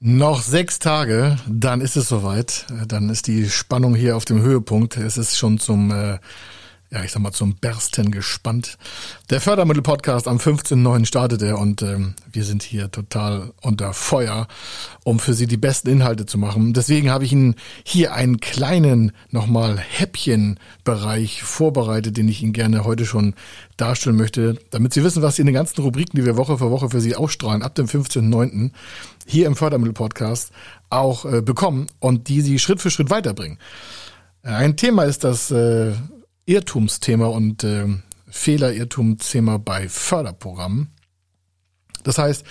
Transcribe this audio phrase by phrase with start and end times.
[0.00, 2.66] Noch sechs Tage, dann ist es soweit.
[2.86, 4.96] Dann ist die Spannung hier auf dem Höhepunkt.
[4.96, 6.18] Es ist schon zum äh,
[6.90, 8.78] ja, ich sag mal, zum Bersten gespannt.
[9.28, 11.04] Der Fördermittel-Podcast am 15.09.
[11.04, 14.48] startet er und ähm, wir sind hier total unter Feuer,
[15.04, 16.72] um für Sie die besten Inhalte zu machen.
[16.72, 23.04] Deswegen habe ich Ihnen hier einen kleinen, nochmal Häppchenbereich vorbereitet, den ich Ihnen gerne heute
[23.04, 23.34] schon
[23.76, 26.70] darstellen möchte, damit Sie wissen, was Sie in den ganzen Rubriken, die wir Woche für
[26.70, 28.70] Woche für Sie ausstrahlen, ab dem 15.09.
[29.26, 30.52] hier im Fördermittel-Podcast
[30.88, 33.58] auch äh, bekommen und die Sie Schritt für Schritt weiterbringen.
[34.42, 35.92] Ein Thema ist das äh,
[36.48, 37.86] Irrtumsthema und äh,
[38.30, 40.88] Fehler-Irrtumsthema bei Förderprogrammen.
[42.04, 42.44] Das heißt,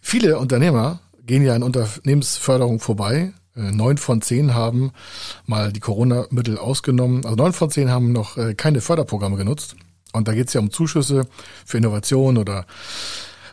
[0.00, 3.32] viele Unternehmer gehen ja an Unternehmensförderung vorbei.
[3.56, 4.92] Äh, neun von zehn haben
[5.44, 7.24] mal die Corona-Mittel ausgenommen.
[7.24, 9.74] Also neun von zehn haben noch äh, keine Förderprogramme genutzt.
[10.12, 11.26] Und da geht es ja um Zuschüsse
[11.64, 12.66] für Innovation oder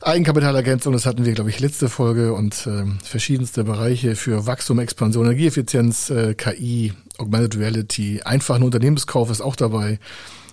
[0.01, 5.25] Eigenkapitalergänzung, das hatten wir, glaube ich, letzte Folge und äh, verschiedenste Bereiche für Wachstum, Expansion,
[5.25, 9.99] Energieeffizienz, äh, KI, Augmented Reality, einfachen Unternehmenskauf ist auch dabei.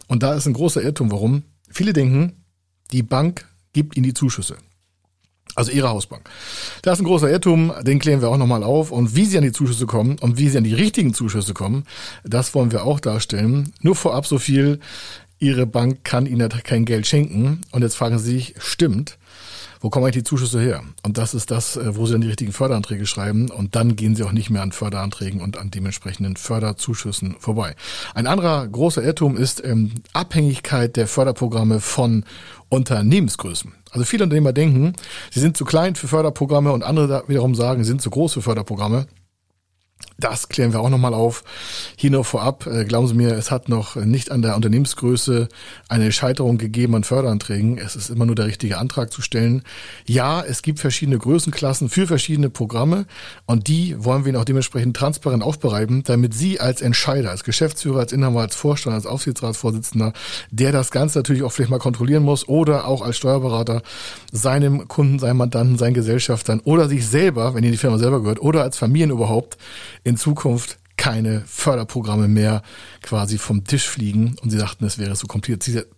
[0.08, 1.10] Und da ist ein großer Irrtum.
[1.10, 1.42] Warum?
[1.68, 2.44] Viele denken,
[2.92, 4.56] die Bank gibt ihnen die Zuschüsse.
[5.54, 6.28] Also ihre Hausbank.
[6.82, 8.90] Da ist ein großer Irrtum, den klären wir auch nochmal auf.
[8.90, 11.84] Und wie sie an die Zuschüsse kommen und wie sie an die richtigen Zuschüsse kommen,
[12.24, 13.72] das wollen wir auch darstellen.
[13.80, 14.80] Nur vorab so viel,
[15.38, 17.60] Ihre Bank kann Ihnen kein Geld schenken.
[17.70, 19.18] Und jetzt fragen Sie sich, stimmt,
[19.86, 20.82] wo kommen eigentlich die Zuschüsse her?
[21.04, 23.52] Und das ist das, äh, wo Sie dann die richtigen Förderanträge schreiben.
[23.52, 27.76] Und dann gehen Sie auch nicht mehr an Förderanträgen und an dementsprechenden Förderzuschüssen vorbei.
[28.12, 32.24] Ein anderer großer Irrtum ist ähm, Abhängigkeit der Förderprogramme von
[32.68, 33.74] Unternehmensgrößen.
[33.92, 34.94] Also viele Unternehmer denken,
[35.30, 38.42] sie sind zu klein für Förderprogramme und andere wiederum sagen, sie sind zu groß für
[38.42, 39.06] Förderprogramme.
[40.18, 41.44] Das klären wir auch nochmal auf.
[41.96, 45.48] Hier nur vorab, äh, glauben Sie mir, es hat noch nicht an der Unternehmensgröße
[45.88, 47.76] eine Scheiterung gegeben an Förderanträgen.
[47.76, 49.62] Es ist immer nur der richtige Antrag zu stellen.
[50.06, 53.04] Ja, es gibt verschiedene Größenklassen für verschiedene Programme
[53.44, 58.00] und die wollen wir Ihnen auch dementsprechend transparent aufbereiten, damit Sie als Entscheider, als Geschäftsführer,
[58.00, 60.14] als Inhaber, als Vorstand, als Aufsichtsratsvorsitzender,
[60.50, 63.82] der das Ganze natürlich auch vielleicht mal kontrollieren muss oder auch als Steuerberater
[64.32, 68.40] seinem Kunden, seinem Mandanten, seinen Gesellschaftern oder sich selber, wenn ihr die Firma selber gehört,
[68.40, 69.58] oder als Familien überhaupt
[70.06, 72.62] in Zukunft keine Förderprogramme mehr
[73.02, 75.88] quasi vom Tisch fliegen und sie dachten, es wäre so kompliziert.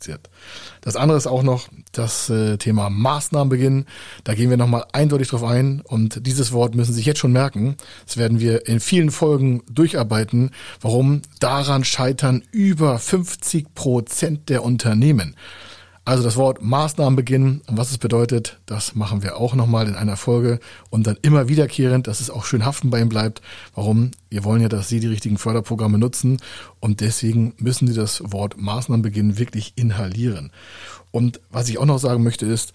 [0.81, 3.85] Das andere ist auch noch das äh, Thema Maßnahmenbeginn.
[4.25, 7.33] Da gehen wir nochmal eindeutig drauf ein und dieses Wort müssen Sie sich jetzt schon
[7.33, 7.77] merken.
[8.07, 10.51] Das werden wir in vielen Folgen durcharbeiten.
[10.81, 11.23] Warum?
[11.39, 15.37] Daran scheitern über 50 Prozent der Unternehmen.
[16.09, 20.17] Also das Wort Maßnahmenbeginn und was es bedeutet, das machen wir auch nochmal in einer
[20.17, 20.59] Folge
[20.89, 23.43] und dann immer wiederkehrend, dass es auch schön haften bei Ihnen bleibt.
[23.75, 24.13] Warum?
[24.31, 26.41] Wir wollen ja, dass Sie die richtigen Förderprogramme nutzen
[26.81, 30.51] und deswegen müssen Sie das Wort Maßnahmenbeginn wirklich inhalieren.
[31.11, 32.73] Und was ich auch noch sagen möchte ist,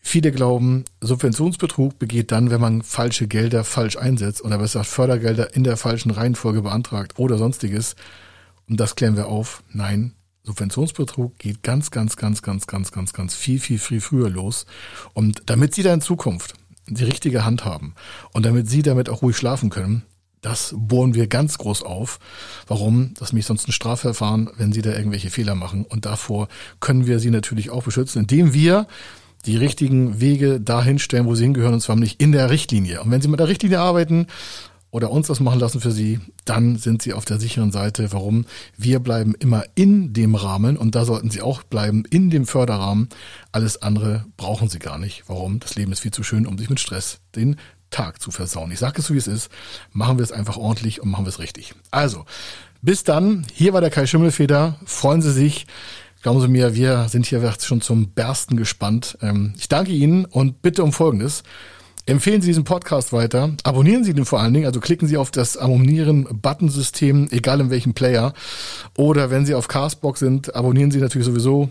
[0.00, 5.64] Viele glauben, Subventionsbetrug begeht dann, wenn man falsche Gelder falsch einsetzt oder besser Fördergelder in
[5.64, 7.96] der falschen Reihenfolge beantragt oder sonstiges.
[8.68, 9.62] Und das klären wir auf.
[9.72, 10.14] Nein,
[10.48, 14.64] Subventionsbetrug geht ganz, ganz, ganz, ganz, ganz, ganz, ganz viel, viel, viel früher los.
[15.12, 16.54] Und damit Sie da in Zukunft
[16.86, 17.94] die richtige Hand haben
[18.32, 20.04] und damit Sie damit auch ruhig schlafen können,
[20.40, 22.18] das bohren wir ganz groß auf.
[22.66, 23.12] Warum?
[23.14, 25.84] Das ist nämlich sonst ein Strafverfahren, wenn Sie da irgendwelche Fehler machen.
[25.84, 26.48] Und davor
[26.80, 28.86] können wir Sie natürlich auch beschützen, indem wir
[29.44, 33.02] die richtigen Wege dahin stellen, wo sie hingehören, und zwar nämlich in der Richtlinie.
[33.02, 34.26] Und wenn Sie mit der Richtlinie arbeiten,
[34.98, 38.12] oder uns das machen lassen für Sie, dann sind Sie auf der sicheren Seite.
[38.12, 38.46] Warum?
[38.76, 43.08] Wir bleiben immer in dem Rahmen und da sollten Sie auch bleiben, in dem Förderrahmen.
[43.52, 45.22] Alles andere brauchen Sie gar nicht.
[45.28, 45.60] Warum?
[45.60, 47.60] Das Leben ist viel zu schön, um sich mit Stress den
[47.90, 48.72] Tag zu versauen.
[48.72, 49.50] Ich sage es so, wie es ist.
[49.92, 51.74] Machen wir es einfach ordentlich und machen wir es richtig.
[51.92, 52.24] Also,
[52.82, 53.46] bis dann.
[53.54, 54.80] Hier war der Kai Schimmelfeder.
[54.84, 55.68] Freuen Sie sich.
[56.22, 59.16] Glauben Sie mir, wir sind hier schon zum Bersten gespannt.
[59.22, 61.44] Ähm, ich danke Ihnen und bitte um Folgendes.
[62.08, 63.50] Empfehlen Sie diesen Podcast weiter.
[63.64, 64.64] Abonnieren Sie den vor allen Dingen.
[64.64, 68.32] Also klicken Sie auf das Abonnieren-Button-System, egal in welchem Player.
[68.96, 71.68] Oder wenn Sie auf Castbox sind, abonnieren Sie natürlich sowieso.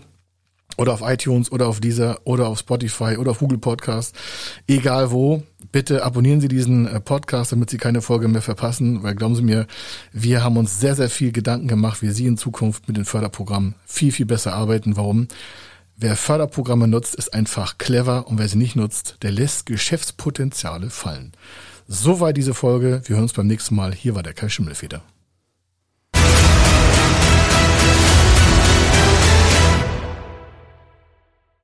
[0.76, 4.14] Oder auf iTunes oder auf Deezer oder auf Spotify oder auf Google Podcast.
[4.68, 5.42] Egal wo.
[5.72, 9.02] Bitte abonnieren Sie diesen äh, Podcast, damit Sie keine Folge mehr verpassen.
[9.02, 9.66] Weil glauben Sie mir,
[10.12, 13.74] wir haben uns sehr, sehr viel Gedanken gemacht, wie Sie in Zukunft mit den Förderprogrammen
[13.86, 14.96] viel, viel besser arbeiten.
[14.96, 15.26] Warum?
[16.00, 21.32] Wer Förderprogramme nutzt, ist einfach clever und wer sie nicht nutzt, der lässt Geschäftspotenziale fallen.
[21.88, 23.02] Soweit diese Folge.
[23.06, 23.92] Wir hören uns beim nächsten Mal.
[23.92, 25.02] Hier war der Kai Schimmelfeder.